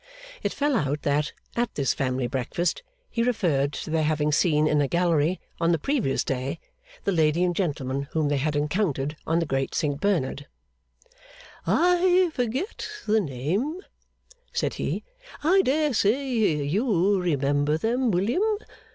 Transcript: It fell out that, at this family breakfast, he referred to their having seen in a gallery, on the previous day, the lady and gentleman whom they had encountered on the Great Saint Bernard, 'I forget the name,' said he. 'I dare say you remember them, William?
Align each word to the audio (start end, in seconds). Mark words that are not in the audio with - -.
It 0.41 0.51
fell 0.51 0.75
out 0.75 1.03
that, 1.03 1.31
at 1.55 1.75
this 1.75 1.93
family 1.93 2.25
breakfast, 2.25 2.81
he 3.11 3.21
referred 3.21 3.71
to 3.73 3.91
their 3.91 4.01
having 4.01 4.31
seen 4.31 4.65
in 4.65 4.81
a 4.81 4.87
gallery, 4.87 5.39
on 5.59 5.71
the 5.73 5.77
previous 5.77 6.23
day, 6.23 6.59
the 7.03 7.11
lady 7.11 7.43
and 7.43 7.55
gentleman 7.55 8.07
whom 8.11 8.27
they 8.27 8.37
had 8.37 8.55
encountered 8.55 9.15
on 9.27 9.37
the 9.37 9.45
Great 9.45 9.75
Saint 9.75 10.01
Bernard, 10.01 10.47
'I 11.67 12.31
forget 12.33 12.89
the 13.05 13.19
name,' 13.21 13.81
said 14.51 14.73
he. 14.81 15.03
'I 15.43 15.61
dare 15.61 15.93
say 15.93 16.31
you 16.63 17.21
remember 17.21 17.77
them, 17.77 18.09
William? 18.09 18.41